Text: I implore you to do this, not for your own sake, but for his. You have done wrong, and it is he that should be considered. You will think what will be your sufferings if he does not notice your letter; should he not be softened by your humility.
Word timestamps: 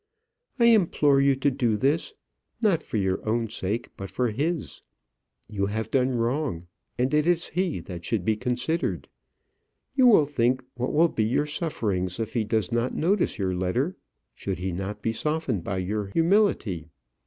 I 0.57 0.65
implore 0.65 1.21
you 1.21 1.35
to 1.35 1.51
do 1.51 1.77
this, 1.77 2.15
not 2.59 2.81
for 2.81 2.97
your 2.97 3.23
own 3.29 3.47
sake, 3.51 3.89
but 3.97 4.09
for 4.09 4.31
his. 4.31 4.81
You 5.47 5.67
have 5.67 5.91
done 5.91 6.15
wrong, 6.17 6.65
and 6.97 7.13
it 7.13 7.27
is 7.27 7.49
he 7.49 7.81
that 7.81 8.03
should 8.03 8.25
be 8.25 8.35
considered. 8.35 9.09
You 9.93 10.07
will 10.07 10.25
think 10.25 10.63
what 10.73 10.91
will 10.91 11.07
be 11.09 11.25
your 11.25 11.45
sufferings 11.45 12.19
if 12.19 12.33
he 12.33 12.43
does 12.45 12.71
not 12.71 12.95
notice 12.95 13.37
your 13.37 13.53
letter; 13.53 13.95
should 14.33 14.57
he 14.57 14.71
not 14.71 15.03
be 15.03 15.13
softened 15.13 15.63
by 15.63 15.77
your 15.77 16.07
humility. 16.07 16.87